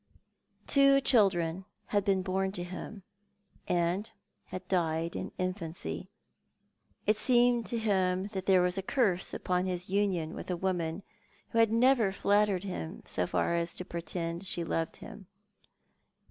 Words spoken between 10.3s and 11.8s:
with a woman who had